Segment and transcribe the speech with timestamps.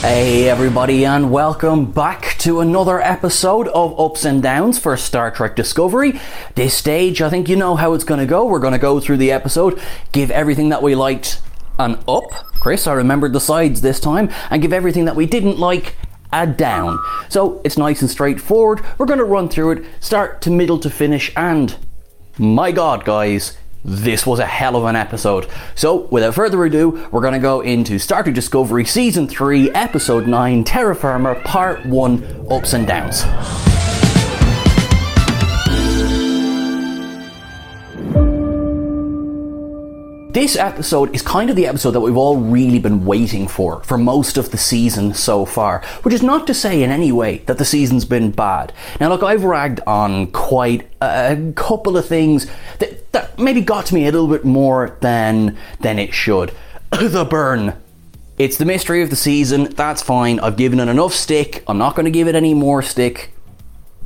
[0.00, 5.54] Hey everybody and welcome back to another episode of Ups and Downs for Star Trek
[5.54, 6.18] Discovery.
[6.56, 8.44] This stage, I think you know how it's going to go.
[8.44, 11.40] We're going to go through the episode, give everything that we liked
[11.78, 12.32] an up.
[12.58, 15.94] Chris, I remembered the sides this time, and give everything that we didn't like
[16.32, 16.98] a down.
[17.28, 18.84] So it's nice and straightforward.
[18.98, 21.76] We're going to run through it, start to middle to finish, and
[22.36, 25.46] my god, guys, this was a hell of an episode.
[25.74, 30.26] So, without further ado, we're going to go into Star Trek Discovery Season 3, Episode
[30.26, 33.24] 9, Terra Firma, Part 1 Ups and Downs.
[40.32, 43.98] This episode is kind of the episode that we've all really been waiting for for
[43.98, 47.58] most of the season so far, which is not to say in any way that
[47.58, 48.72] the season's been bad.
[49.00, 52.46] Now, look, I've ragged on quite a couple of things
[52.78, 56.52] that, that maybe got to me a little bit more than than it should.
[56.90, 57.74] the burn.
[58.38, 59.64] It's the mystery of the season.
[59.64, 60.40] That's fine.
[60.40, 61.62] I've given it enough stick.
[61.66, 63.32] I'm not going to give it any more stick.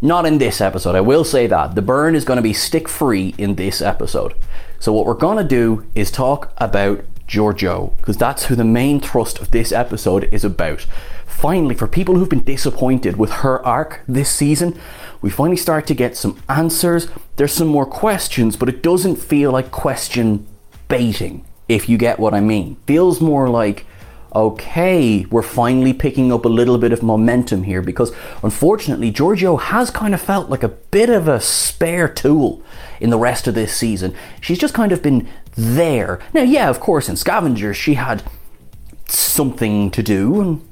[0.03, 0.97] Not in this episode.
[0.97, 4.35] I will say that the burn is going to be stick free in this episode.
[4.81, 9.01] So, what we're going to do is talk about Georgiou, because that's who the main
[9.01, 10.87] thrust of this episode is about.
[11.35, 14.79] Finally, for people who've been disappointed with her arc this season,
[15.21, 17.09] we finally start to get some answers.
[17.37, 20.47] There's some more questions, but it doesn't feel like question
[20.89, 22.77] baiting, if you get what I mean.
[22.87, 23.85] Feels more like
[24.35, 28.13] okay, we're finally picking up a little bit of momentum here because
[28.43, 32.63] unfortunately, Georgiou has kind of felt like a bit of a spare tool
[33.01, 34.15] in the rest of this season.
[34.41, 36.21] She's just kind of been there.
[36.33, 38.25] Now, yeah, of course, in Scavengers, she had
[39.07, 40.69] something to do, and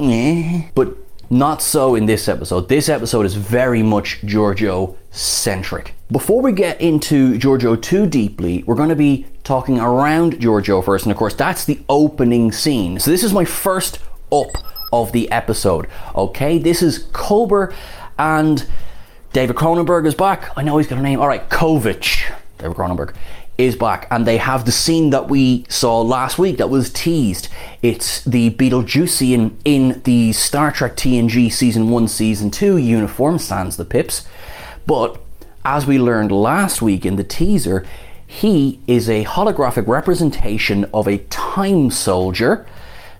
[0.00, 0.96] eh, but
[1.30, 2.68] not so in this episode.
[2.68, 5.94] This episode is very much Georgiou centric.
[6.10, 11.04] Before we get into Georgiou too deeply, we're going to be talking around Georgiou first,
[11.04, 12.98] and of course, that's the opening scene.
[12.98, 14.00] So, this is my first
[14.32, 14.50] up
[14.92, 15.86] of the episode.
[16.16, 17.72] Okay, this is Culber
[18.18, 18.66] and
[19.32, 20.50] David Cronenberg is back.
[20.56, 21.20] I know he's got a name.
[21.20, 22.32] All right, Kovich.
[22.58, 23.14] David Cronenberg
[23.64, 27.48] is back, and they have the scene that we saw last week that was teased.
[27.82, 33.84] It's the Beetlejuicean in the Star Trek TNG Season 1, Season 2 uniform, sans the
[33.84, 34.26] pips.
[34.86, 35.20] But
[35.64, 37.84] as we learned last week in the teaser,
[38.26, 42.66] he is a holographic representation of a time soldier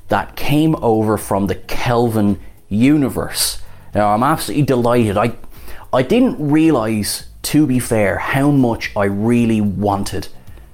[0.09, 3.61] that came over from the Kelvin universe.
[3.95, 5.17] Now, I'm absolutely delighted.
[5.17, 5.35] I,
[5.93, 10.29] I didn't realize to be fair, how much I really wanted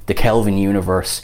[0.07, 1.23] the Kelvin universe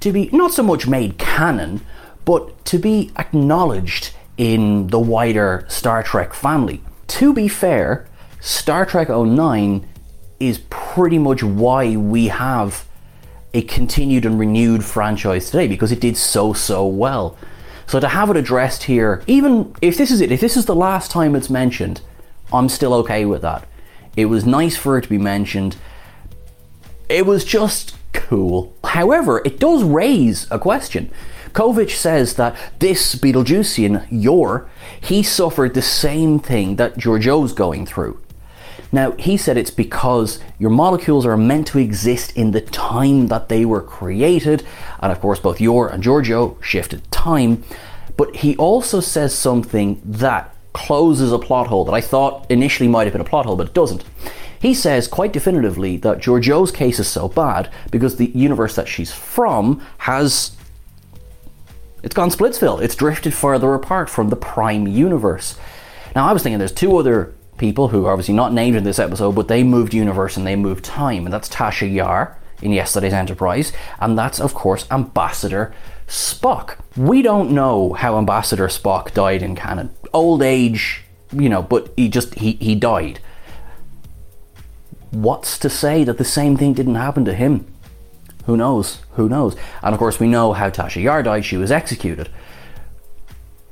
[0.00, 1.82] to be not so much made canon,
[2.24, 6.82] but to be acknowledged in the wider Star Trek family.
[7.08, 8.08] To be fair,
[8.40, 9.86] Star Trek 09
[10.38, 12.86] is pretty much why we have
[13.52, 17.36] a continued and renewed franchise today because it did so, so well.
[17.86, 20.74] So to have it addressed here, even if this is it, if this is the
[20.74, 22.00] last time it's mentioned,
[22.52, 23.66] I'm still okay with that.
[24.16, 25.76] It was nice for it to be mentioned.
[27.08, 28.74] It was just cool.
[28.84, 31.10] However, it does raise a question.
[31.52, 34.68] Kovich says that this Beetlejuicean, Yor,
[35.00, 38.20] he suffered the same thing that Georgiou's going through.
[38.92, 43.48] Now, he said it's because your molecules are meant to exist in the time that
[43.48, 44.64] they were created,
[45.00, 47.62] and of course, both Yor and Georgiou shifted time.
[48.16, 53.04] But he also says something that closes a plot hole that I thought initially might
[53.04, 54.04] have been a plot hole, but it doesn't.
[54.60, 59.12] He says quite definitively that Georgiou's case is so bad because the universe that she's
[59.12, 60.56] from has.
[62.02, 62.80] It's gone Splitsville.
[62.82, 65.58] It's drifted further apart from the prime universe.
[66.16, 68.98] Now, I was thinking there's two other people who are obviously not named in this
[68.98, 73.12] episode, but they moved universe and they moved time, and that's Tasha Yar in yesterday's
[73.12, 75.74] Enterprise, and that's, of course, Ambassador
[76.06, 76.76] Spock.
[76.96, 79.94] We don't know how Ambassador Spock died in canon.
[80.12, 83.20] Old age, you know, but he just, he, he died.
[85.10, 87.66] What's to say that the same thing didn't happen to him?
[88.46, 89.00] Who knows?
[89.12, 89.56] Who knows?
[89.82, 91.44] And of course, we know how Tasha Yar died.
[91.44, 92.28] She was executed.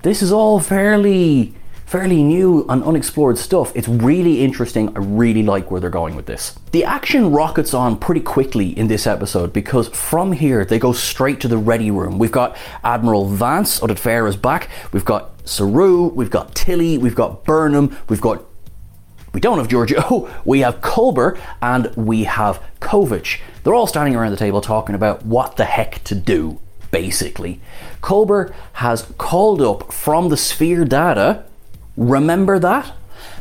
[0.03, 1.55] This is all fairly
[1.89, 3.73] fairly new and unexplored stuff.
[3.75, 4.95] It's really interesting.
[4.95, 6.55] I really like where they're going with this.
[6.73, 11.41] The action rockets on pretty quickly in this episode because from here they go straight
[11.41, 12.19] to the ready room.
[12.19, 14.69] We've got Admiral Vance, Oded Fehr is back.
[14.93, 18.45] We've got Saru, we've got Tilly, we've got Burnham, we've got
[19.33, 23.41] we don't have Georgiou, oh, we have Culber, and we have Kovich.
[23.63, 27.63] They're all standing around the table talking about what the heck to do, basically.
[28.03, 31.45] Culber has called up from the sphere data
[31.99, 32.93] remember that.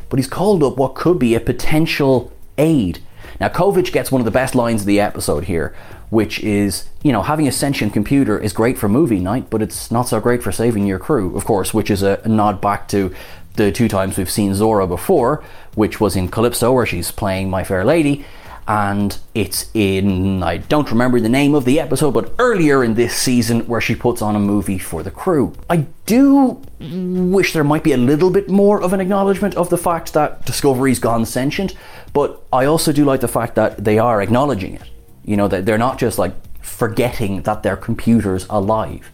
[0.10, 3.00] But he's called up what could be a potential aid.
[3.40, 5.76] Now, Kovich gets one of the best lines of the episode here,
[6.10, 9.92] which is, you know, having a sentient computer is great for movie night, but it's
[9.92, 13.14] not so great for saving your crew, of course, which is a nod back to
[13.56, 15.44] the two times we've seen Zora before,
[15.76, 18.26] which was in Calypso, where she's playing My Fair Lady,
[18.68, 23.16] and it's in I don't remember the name of the episode, but earlier in this
[23.16, 25.54] season where she puts on a movie for the crew.
[25.70, 29.78] I do wish there might be a little bit more of an acknowledgement of the
[29.78, 31.76] fact that Discovery's gone sentient,
[32.14, 34.90] but I also do like the fact that they are acknowledging it.
[35.24, 39.10] You know, that they're not just like forgetting that their computer's alive.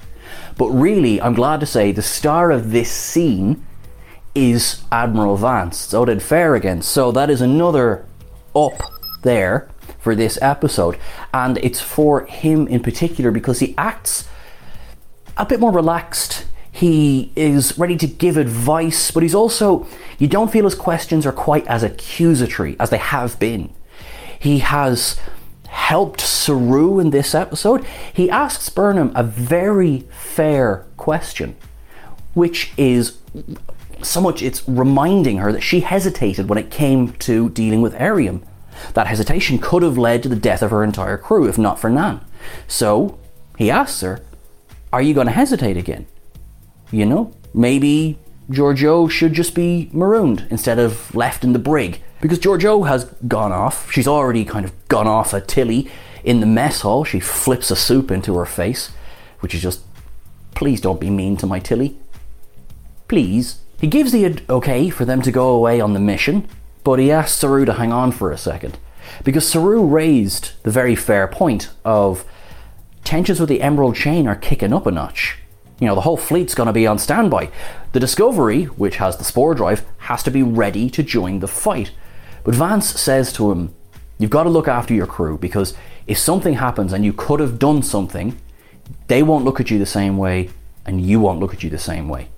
[0.57, 3.65] But really, I'm glad to say the star of this scene
[4.33, 5.77] is Admiral Vance.
[5.77, 6.81] So did again.
[6.81, 8.05] So that is another
[8.55, 8.81] up
[9.23, 10.97] there for this episode,
[11.33, 14.27] and it's for him in particular because he acts
[15.37, 16.45] a bit more relaxed.
[16.71, 19.87] He is ready to give advice, but he's also,
[20.17, 23.73] you don't feel his questions are quite as accusatory as they have been.
[24.39, 25.19] He has
[25.69, 27.85] helped Saru in this episode.
[28.13, 31.55] He asks Burnham a very fair question,
[32.33, 33.17] which is
[34.01, 38.43] so much it's reminding her that she hesitated when it came to dealing with Airiam.
[38.93, 41.89] That hesitation could have led to the death of her entire crew if not for
[41.89, 42.23] Nhan.
[42.67, 43.17] So
[43.57, 44.21] he asks her,
[44.91, 46.05] Are you going to hesitate again?
[46.91, 48.19] You know, maybe
[48.49, 52.01] Georgiou should just be marooned instead of left in the brig.
[52.21, 53.91] Because Georgiou has gone off.
[53.91, 55.89] She's already kind of gone off at Tilly
[56.23, 57.03] in the mess hall.
[57.03, 58.91] She flips a soup into her face,
[59.39, 59.81] which is just,
[60.55, 61.97] please don't be mean to my Tilly.
[63.07, 63.59] Please.
[63.79, 66.47] He gives the okay for them to go away on the mission,
[66.83, 68.77] but he asked Saru to hang on for a second.
[69.23, 72.25] Because Saru raised the very fair point of
[73.03, 75.37] tensions with the Emerald Chain are kicking up a notch.
[75.79, 77.51] You know, the whole fleet's going to be on standby.
[77.91, 81.91] The Discovery, which has the spore drive, has to be ready to join the fight.
[82.43, 83.73] But Vance says to him,
[84.17, 85.73] You've got to look after your crew because
[86.07, 88.37] if something happens and you could have done something,
[89.07, 90.49] they won't look at you the same way
[90.85, 92.29] and you won't look at you the same way.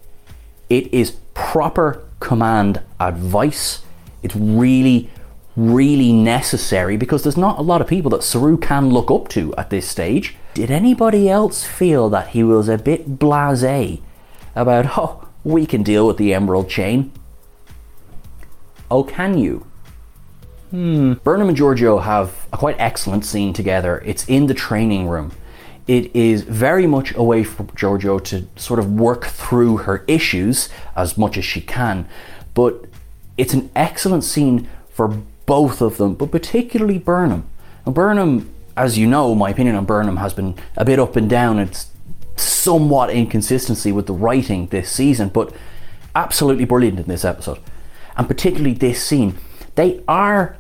[0.70, 3.84] It is proper command advice
[4.26, 5.10] it's really,
[5.56, 9.54] really necessary because there's not a lot of people that Saru can look up to
[9.56, 10.36] at this stage.
[10.56, 14.00] Did anybody else feel that he was a bit blase
[14.56, 17.12] about, oh, we can deal with the Emerald Chain?
[18.90, 19.68] Oh, can you?
[20.72, 21.14] Hmm.
[21.24, 24.02] Burnham and Georgiou have a quite excellent scene together.
[24.06, 25.32] It's in the training room.
[25.88, 30.70] It is very much a way for Georgiou to sort of work through her issues
[30.96, 32.08] as much as she can.
[32.56, 32.86] But
[33.38, 35.08] it's an excellent scene for
[35.46, 37.48] both of them, but particularly Burnham.
[37.86, 41.30] Now, Burnham, as you know, my opinion on Burnham has been a bit up and
[41.30, 41.60] down.
[41.60, 41.92] It's
[42.36, 45.54] somewhat inconsistency with the writing this season, but
[46.16, 47.60] absolutely brilliant in this episode.
[48.18, 49.38] And particularly this scene.
[49.76, 50.58] They are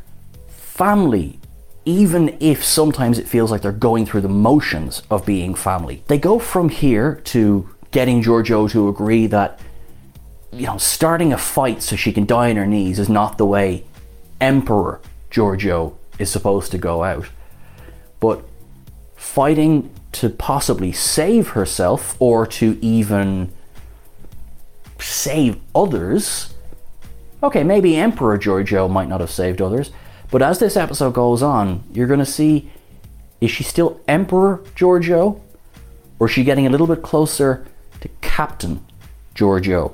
[0.47, 1.39] family,
[1.85, 6.03] even if sometimes it feels like they're going through the motions of being family.
[6.07, 9.59] They go from here to getting Georgiou to agree that
[10.55, 13.45] you know, starting a fight so she can die on her knees is not the
[13.45, 13.83] way
[14.39, 17.27] Emperor Georgiou is supposed to go out.
[18.19, 18.41] But
[19.15, 23.51] fighting to possibly save herself or to even
[24.97, 26.53] save others.
[27.43, 29.91] Okay, maybe Emperor Georgiou might not have saved others,
[30.31, 32.71] but as this episode goes on, you're going to see
[33.41, 35.41] is she still Emperor Georgiou
[36.17, 37.67] or is she getting a little bit closer
[37.99, 38.83] to Captain
[39.35, 39.93] Georgiou?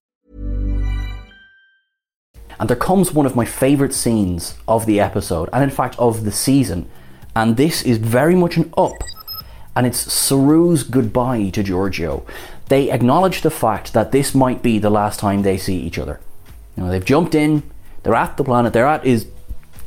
[2.61, 6.25] And there comes one of my favourite scenes of the episode, and in fact of
[6.25, 6.87] the season.
[7.35, 8.93] And this is very much an up.
[9.75, 12.23] And it's Saru's goodbye to Georgiou.
[12.67, 16.19] They acknowledge the fact that this might be the last time they see each other.
[16.77, 17.63] You know, they've jumped in,
[18.03, 19.25] they're at the planet they're at is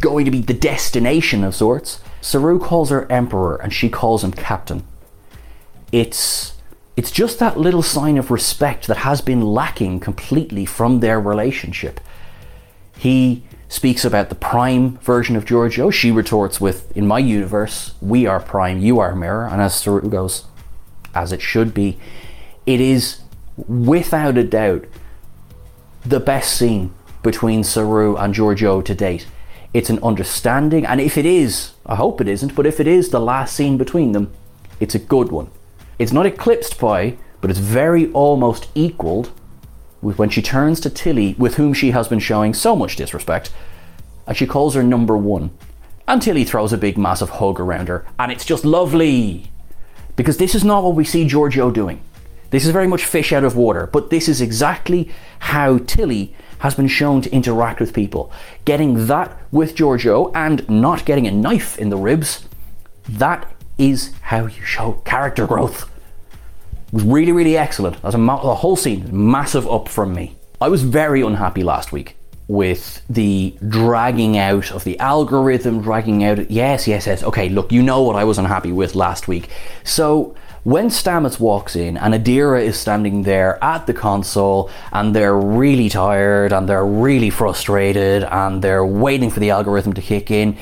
[0.01, 2.01] going to be the destination of sorts.
[2.21, 4.85] Saru calls her Emperor and she calls him Captain.
[5.93, 6.55] It's
[6.97, 12.01] it's just that little sign of respect that has been lacking completely from their relationship.
[12.97, 15.93] He speaks about the prime version of Georgiou.
[15.93, 19.47] She retorts with, In my universe, we are prime, you are mirror.
[19.47, 20.45] And as Saru goes,
[21.15, 21.99] As it should be,
[22.67, 23.21] it is
[23.69, 24.87] without a doubt
[26.05, 29.27] the best scene between Saru and Georgiou to date.
[29.73, 33.09] It's an understanding, and if it is, I hope it isn't, but if it is
[33.09, 34.33] the last scene between them,
[34.79, 35.51] it's a good one.
[35.99, 39.33] It's not eclipsed by, but it's very almost equaled
[40.13, 43.53] when she turns to Tilly, with whom she has been showing so much disrespect,
[44.27, 45.51] and she calls her number one.
[46.07, 49.51] And Tilly throws a big massive hug around her, and it's just lovely.
[50.17, 52.01] Because this is not what we see Georgiou doing.
[52.51, 56.75] This is very much fish out of water, but this is exactly how Tilly has
[56.75, 58.31] been shown to interact with people.
[58.65, 62.49] Getting that with Georgiou and not getting a knife in the ribs,
[63.09, 65.91] that is how you show character growth.
[66.95, 68.01] Was really, really excellent.
[68.03, 70.37] That's a ma- the whole scene, massive up from me.
[70.61, 76.49] I was very unhappy last week with the dragging out of the algorithm, dragging out.
[76.53, 77.25] Yes, yes, yes.
[77.25, 79.49] Okay, look, you know what I was unhappy with last week.
[79.83, 85.37] So when Stamets walks in and Adira is standing there at the console and they're
[85.37, 90.57] really tired and they're really frustrated and they're waiting for the algorithm to kick in,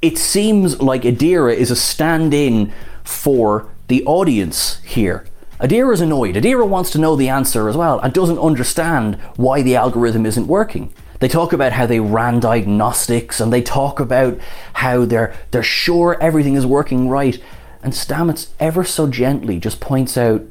[0.00, 2.72] it seems like Adira is a stand in
[3.04, 5.24] for the audience here.
[5.62, 6.34] Adira is annoyed.
[6.34, 10.48] Adira wants to know the answer as well and doesn't understand why the algorithm isn't
[10.48, 10.92] working.
[11.20, 14.40] They talk about how they ran diagnostics and they talk about
[14.72, 17.40] how they're they're sure everything is working right.
[17.80, 20.42] And Stamets ever so gently just points out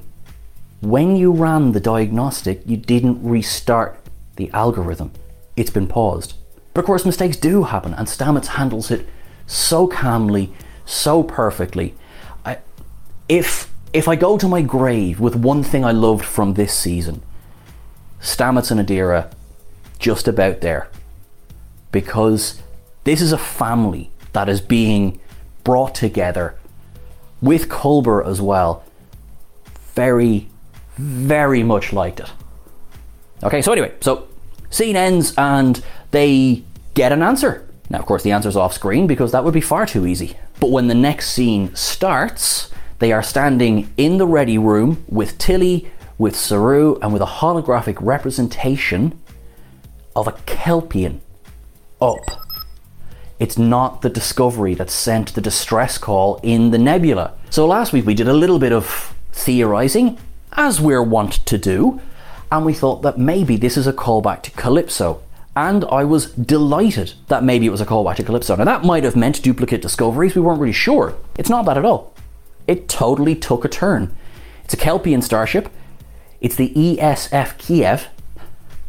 [0.80, 4.00] when you ran the diagnostic, you didn't restart
[4.38, 5.12] the algorithm.
[5.58, 6.36] It's been paused.
[6.74, 9.06] But of course, mistakes do happen, and Stamets handles it
[9.46, 10.54] so calmly,
[10.86, 11.94] so perfectly.
[12.46, 12.60] I,
[13.28, 17.22] if if I go to my grave with one thing I loved from this season,
[18.22, 19.32] Stamets and Adira,
[20.00, 20.90] just about there.
[21.92, 22.62] Because
[23.04, 25.20] this is a family that is being
[25.64, 26.56] brought together
[27.42, 28.84] with Culber as well.
[29.94, 30.48] Very,
[30.98, 32.32] very much liked it.
[33.44, 34.28] Okay, so anyway, so
[34.70, 37.68] scene ends and they get an answer.
[37.90, 40.38] Now, of course, the answer's off screen because that would be far too easy.
[40.62, 42.71] But when the next scene starts,
[43.02, 47.98] they are standing in the ready room with Tilly, with Saru, and with a holographic
[48.00, 49.20] representation
[50.16, 51.20] of a Kelpian
[52.00, 52.46] up.
[53.40, 57.34] It's not the Discovery that sent the distress call in the nebula.
[57.50, 60.20] So last week we did a little bit of theorizing,
[60.54, 62.00] as we're wont to do,
[62.52, 65.24] and we thought that maybe this is a callback to Calypso.
[65.56, 68.58] And I was delighted that maybe it was a callback to Calypso.
[68.58, 71.16] Now that might have meant duplicate discoveries, we weren't really sure.
[71.36, 72.11] It's not that at all
[72.68, 74.16] it totally took a turn.
[74.64, 75.70] It's a Kelpian starship.
[76.40, 78.08] It's the KSF Khi'eth,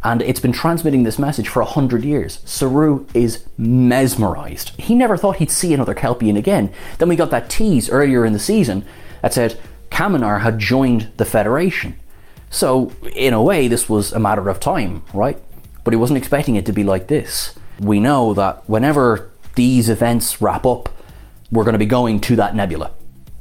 [0.03, 2.41] and it's been transmitting this message for a hundred years.
[2.45, 4.71] Saru is mesmerized.
[4.81, 6.73] He never thought he'd see another Kelpian again.
[6.99, 8.85] Then we got that tease earlier in the season
[9.21, 9.61] that said
[9.91, 11.97] Kaminar had joined the Federation.
[12.51, 15.39] So, in a way, this was a matter of time, right?
[15.85, 17.55] but he wasn't expecting it to be like this.
[17.81, 20.89] We know that whenever these events wrap up,
[21.51, 22.93] we're going to be going to that nebula.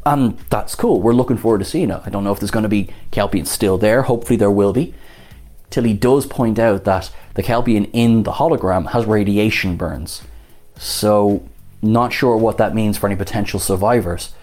[0.06, 1.02] And that's cool.
[1.02, 2.02] We're looking forward to seeing it.
[2.06, 4.04] I don't know if there's going to be Kelpians still there.
[4.04, 4.94] Hopefully, there will be.
[5.70, 10.24] Tilly does point out that the Kelpian in the hologram has radiation burns.
[10.76, 11.48] So,
[11.82, 14.34] not sure what that means for any potential survivors.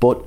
[0.00, 0.22] But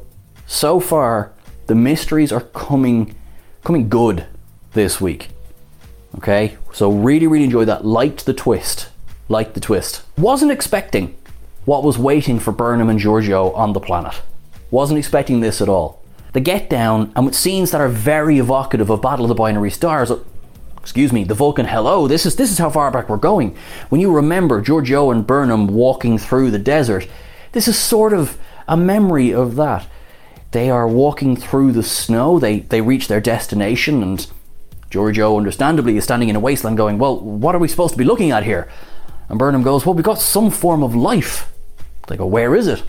[0.47, 1.33] so far,
[1.67, 3.15] the mysteries are coming
[3.63, 4.25] coming good
[4.73, 5.29] this week.
[6.17, 6.57] Okay?
[6.71, 7.85] So really, really enjoyed that.
[7.85, 8.89] Liked the twist.
[9.29, 10.03] Liked the twist.
[10.17, 11.15] Wasn't expecting
[11.65, 14.21] what was waiting for Burnham and Georgiou on the planet.
[14.73, 16.01] Wasn't expecting this at all.
[16.31, 19.69] The get down, and with scenes that are very evocative of Battle of the Binary
[19.69, 20.17] Stars, uh,
[20.81, 23.55] excuse me, the Vulcan hello, this is this is how far back we're going.
[23.89, 27.07] When you remember Georgiou and Burnham walking through the desert,
[27.51, 29.85] this is sort of a memory of that.
[30.49, 34.25] They are walking through the snow, they, they reach their destination, and
[34.89, 38.05] Georgiou, understandably, is standing in a wasteland going, Well, what are we supposed to be
[38.05, 38.67] looking at here?
[39.29, 41.53] And Burnham goes, Well, we've got some form of life.
[42.07, 42.81] They go, Where is it?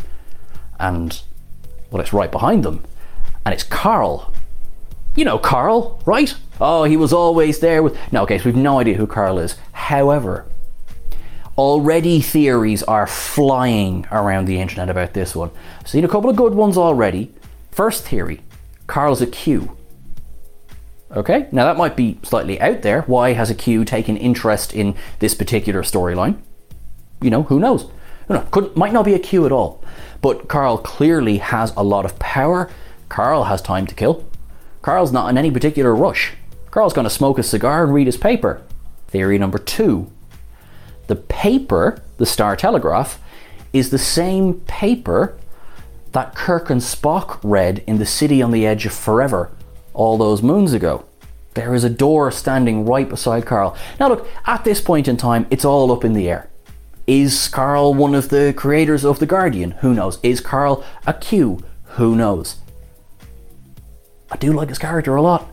[0.80, 1.20] And
[1.94, 2.82] well, it's right behind them.
[3.46, 4.34] And it's Carl.
[5.14, 6.34] You know Carl, right?
[6.60, 7.96] Oh, he was always there with.
[8.12, 9.56] No, okay, so we've no idea who Carl is.
[9.70, 10.44] However,
[11.56, 15.52] already theories are flying around the internet about this one.
[15.84, 17.32] Seen a couple of good ones already.
[17.70, 18.40] First theory
[18.88, 19.76] Carl's a Q.
[21.12, 23.02] Okay, now that might be slightly out there.
[23.02, 26.38] Why has a Q taken interest in this particular storyline?
[27.22, 27.88] You know, who knows?
[28.28, 29.82] No, could, might not be a Q at all.
[30.20, 32.70] But Carl clearly has a lot of power.
[33.08, 34.24] Carl has time to kill.
[34.82, 36.32] Carl's not in any particular rush.
[36.70, 38.62] Carl's going to smoke a cigar and read his paper.
[39.08, 40.10] Theory number two
[41.06, 43.20] the paper, the Star Telegraph,
[43.72, 45.36] is the same paper
[46.12, 49.50] that Kirk and Spock read in the city on the edge of forever
[49.92, 51.04] all those moons ago.
[51.54, 53.76] There is a door standing right beside Carl.
[54.00, 56.50] Now, look, at this point in time, it's all up in the air.
[57.06, 59.72] Is Carl one of the creators of The Guardian?
[59.82, 60.18] Who knows?
[60.22, 61.62] Is Carl a Q?
[61.96, 62.56] Who knows?
[64.30, 65.52] I do like his character a lot.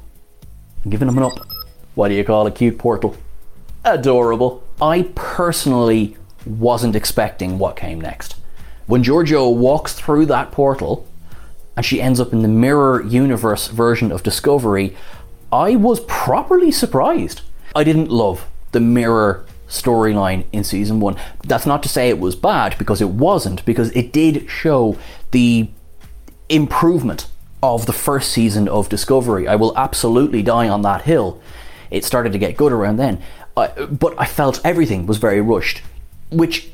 [0.86, 1.34] I'm giving him an up.
[1.94, 3.18] What do you call a cute portal?
[3.84, 4.64] Adorable.
[4.82, 8.36] I personally wasn't expecting what came next.
[8.88, 11.06] When Georgiou walks through that portal
[11.76, 14.96] and she ends up in the mirror universe version of Discovery,
[15.52, 17.42] I was properly surprised.
[17.76, 21.16] I didn't love the mirror storyline in season one.
[21.48, 24.98] That's not to say it was bad, because it wasn't, because it did show
[25.32, 25.70] the
[26.50, 27.28] improvement
[27.64, 29.48] of the first season of Discovery.
[29.48, 31.42] I will absolutely die on that hill.
[31.90, 33.22] It started to get good around then.
[33.56, 35.82] Uh, but I felt everything was very rushed,
[36.30, 36.70] which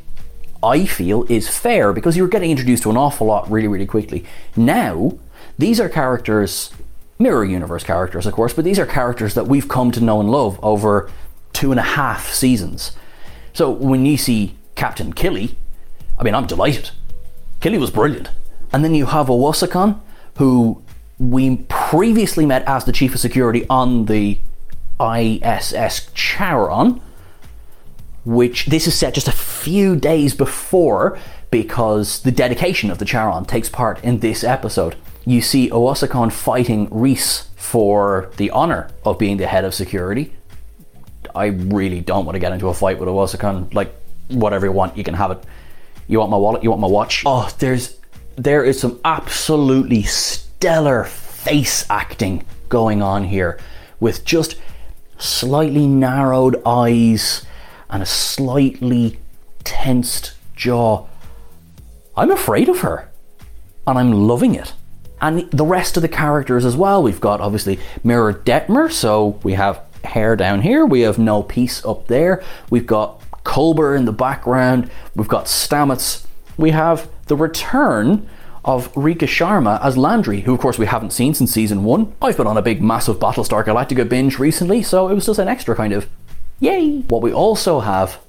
[0.64, 3.86] I feel is fair because you were getting introduced to an awful lot really, really
[3.86, 4.26] quickly.
[4.56, 5.18] Now,
[5.58, 6.72] these are characters,
[7.20, 10.32] mirror universe characters, of course, but these are characters that we've come to know and
[10.32, 11.12] love over
[11.58, 12.92] two and a half seasons.
[13.52, 15.58] So when you see Captain Killy,
[16.20, 16.92] I mean, I'm delighted.
[17.62, 18.30] Killy was brilliant.
[18.72, 20.00] And then you have Owosekun,
[20.38, 20.84] who
[21.18, 24.38] we previously met as the Chief of Security on the
[25.02, 27.02] ISS Charon,
[28.24, 31.18] which this is set just a few days before
[31.50, 34.96] because the dedication of the Charon takes part in this episode.
[35.26, 40.34] You see Owosekun fighting Rhys for the honor of being the head of security,
[41.38, 43.74] I really don't want to get into a fight with a Owosekun.
[43.74, 43.94] Like,
[44.30, 45.44] whatever you want, you can have it.
[46.08, 46.64] You want my wallet?
[46.64, 47.24] You want my watch?
[47.26, 47.98] Oh, there's
[48.36, 53.60] there is some absolutely stellar face acting going on here
[54.00, 54.56] with just
[55.18, 57.46] slightly narrowed eyes
[57.90, 59.20] and a slightly
[59.64, 61.06] tensed jaw.
[62.16, 63.10] I'm afraid of her
[63.88, 64.74] and I'm loving it.
[65.20, 67.02] And the rest of the characters as well.
[67.02, 70.86] We've got obviously Mirror Detmer, so we have hair down here.
[70.86, 72.44] We have no peace up there.
[72.70, 74.90] We've got Culber in the background.
[75.16, 76.26] We've got Stamets.
[76.58, 78.28] We have the return
[78.66, 82.14] of Rekha Sharma as Landry, who of course we haven't seen since season one.
[82.22, 85.48] I've been on a big massive Battlestar Galactica binge recently, so it was just an
[85.48, 86.10] extra kind of
[86.60, 87.00] yay.
[87.02, 88.20] What we also have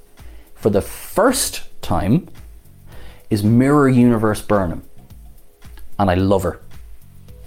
[0.55, 2.29] for the first time
[3.31, 4.83] is Mirror Universe Burnham.
[5.99, 6.61] And I love her.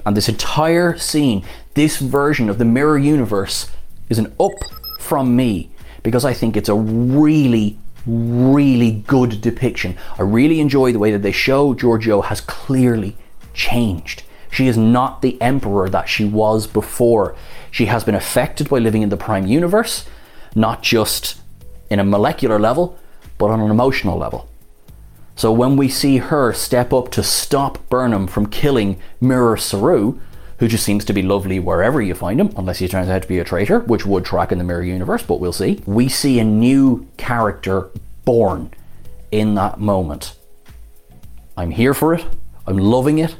[0.06, 3.70] And this entire scene, this version of the Mirror Universe
[4.12, 4.52] is an up
[5.00, 5.71] from me
[6.04, 9.97] because I think it's a really, really good depiction.
[10.19, 13.15] I really enjoy the way that they show Georgiou has clearly
[13.54, 14.24] changed.
[14.52, 17.36] She is not the emperor that she was before.
[17.71, 20.06] She has been affected by living in the prime universe,
[20.54, 21.39] not just
[21.89, 22.97] in a molecular level,
[23.38, 24.50] but on an emotional level.
[25.36, 30.19] So when we see her step up to stop Burnham from killing Mirror Saru,
[30.62, 33.28] who just seems to be lovely wherever you find him, unless he turns out to
[33.28, 35.82] be a traitor, which would track in the mirror universe, but we'll see.
[35.88, 37.89] We see a new character
[38.26, 38.71] born
[39.32, 40.36] in that moment.
[41.58, 42.24] I'm here for it.
[42.67, 43.36] I'm loving it.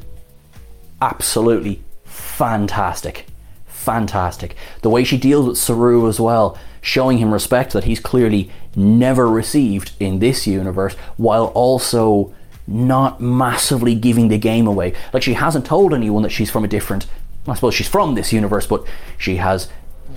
[0.99, 3.27] Absolutely fantastic.
[3.67, 4.55] Fantastic.
[4.81, 9.29] The way she deals with Saru as well, showing him respect that he's clearly never
[9.29, 12.34] received in this universe, while also
[12.71, 14.93] not massively giving the game away.
[15.13, 17.05] Like she hasn't told anyone that she's from a different,
[17.47, 18.86] I suppose she's from this universe, but
[19.17, 19.67] she has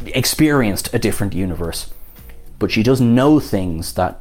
[0.07, 1.91] experienced a different universe.
[2.59, 4.21] But she does know things that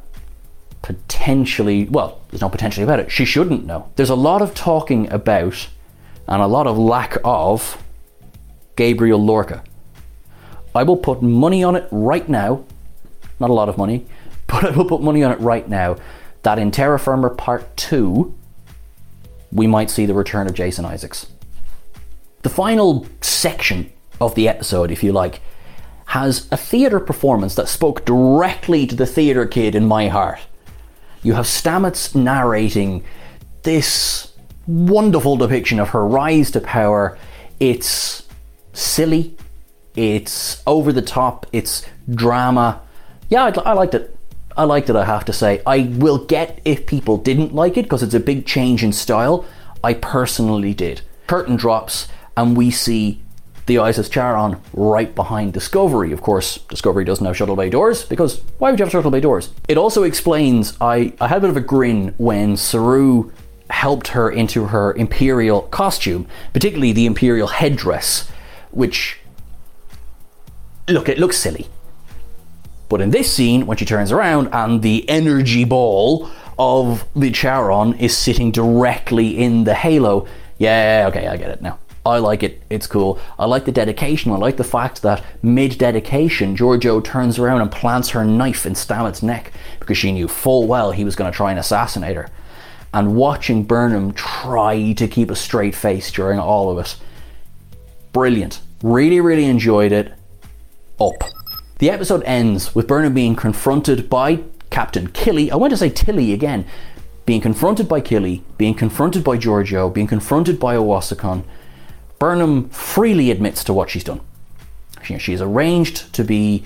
[0.82, 3.90] potentially, well, there's no potentially about it, she shouldn't know.
[3.96, 5.68] There's a lot of talking about
[6.26, 7.82] and a lot of lack of
[8.76, 9.62] Gabriel Lorca.
[10.74, 12.64] I will put money on it right now,
[13.38, 14.06] not a lot of money,
[14.46, 15.96] but I will put money on it right now
[16.44, 18.32] that in Terra Firma Part 2,
[19.50, 21.26] we might see the return of Jason Isaacs.
[22.42, 25.40] The final section of the episode, if you like,
[26.06, 30.40] has a theatre performance that spoke directly to the theatre kid in my heart.
[31.22, 33.02] You have Stamets narrating
[33.62, 34.32] this
[34.66, 37.16] wonderful depiction of her rise to power.
[37.58, 38.26] It's
[38.74, 39.36] silly,
[39.96, 42.82] it's over the top, it's drama.
[43.30, 44.14] Yeah, I, I liked it.
[44.56, 45.60] I liked it, I have to say.
[45.66, 49.44] I will get if people didn't like it because it's a big change in style.
[49.82, 51.02] I personally did.
[51.26, 53.20] Curtain drops, and we see
[53.66, 56.12] the ISS Charon right behind Discovery.
[56.12, 59.20] Of course, Discovery doesn't have shuttle bay doors because why would you have shuttle bay
[59.20, 59.50] doors?
[59.68, 63.32] It also explains I, I had a bit of a grin when Saru
[63.70, 68.28] helped her into her Imperial costume, particularly the Imperial headdress,
[68.70, 69.18] which
[70.88, 71.66] look, it looks silly.
[72.94, 77.94] But in this scene, when she turns around and the energy ball of the Charon
[77.94, 80.28] is sitting directly in the halo,
[80.58, 81.80] yeah, okay, I get it now.
[82.06, 82.62] I like it.
[82.70, 83.18] It's cool.
[83.36, 84.30] I like the dedication.
[84.30, 88.74] I like the fact that mid dedication, Georgiou turns around and plants her knife in
[88.74, 92.28] Stamets' neck because she knew full well he was going to try and assassinate her.
[92.92, 96.94] And watching Burnham try to keep a straight face during all of it.
[98.12, 98.60] Brilliant.
[98.84, 100.12] Really, really enjoyed it.
[101.00, 101.24] Up.
[101.84, 105.50] The episode ends with Burnham being confronted by Captain Killy.
[105.50, 106.64] I want to say Tilly again.
[107.26, 111.44] Being confronted by Killy, being confronted by Georgiou, being confronted by Owosekun
[112.18, 114.22] Burnham freely admits to what she's done.
[115.02, 116.64] She, she's arranged to be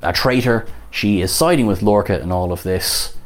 [0.00, 0.66] a traitor.
[0.90, 3.18] She is siding with Lorca in all of this.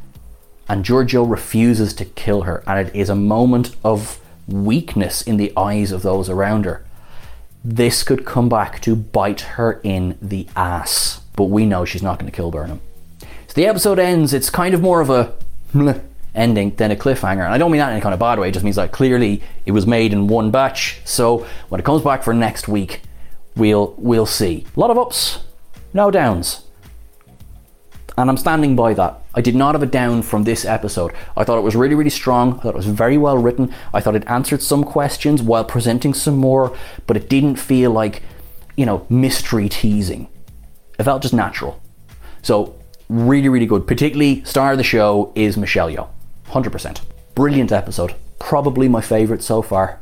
[0.69, 2.65] And Georgiou refuses to kill her.
[2.67, 6.85] And it is a moment of weakness in the eyes of those around her.
[7.63, 11.21] This could come back to bite her in the ass.
[11.39, 12.81] But we know she's not going to kill Burnham.
[13.21, 14.35] So the episode ends.
[14.35, 15.33] It's kind of more of a
[16.35, 17.45] ending than a cliffhanger.
[17.45, 18.91] And I don't mean that in any kind of bad way, it just means that
[18.91, 21.01] clearly it was made in one batch.
[21.05, 23.03] So when it comes back for next week,
[23.55, 24.67] we'll we'll see.
[24.77, 25.39] A lot of ups,
[25.95, 26.65] no downs.
[28.17, 29.21] And I'm standing by that.
[29.33, 31.13] I did not have a down from this episode.
[31.37, 32.55] I thought it was really, really strong.
[32.55, 33.73] I thought it was very well written.
[33.95, 38.25] I thought it answered some questions while presenting some more, but it didn't feel like,
[38.77, 40.27] you know, mystery teasing.
[40.99, 41.81] It felt just natural.
[42.43, 42.75] So,
[43.09, 43.87] really, really good.
[43.87, 46.09] Particularly, star of the show is Michelle Yeoh.
[46.49, 47.01] 100%.
[47.35, 48.15] Brilliant episode.
[48.39, 50.01] Probably my favourite so far.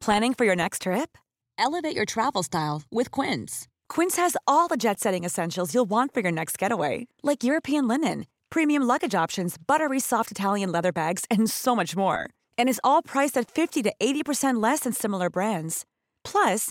[0.00, 1.18] Planning for your next trip?
[1.58, 3.66] Elevate your travel style with Quince.
[3.88, 7.88] Quince has all the jet setting essentials you'll want for your next getaway, like European
[7.88, 12.30] linen, premium luggage options, buttery soft Italian leather bags, and so much more.
[12.56, 15.84] And is all priced at 50 to 80% less than similar brands.
[16.24, 16.70] Plus,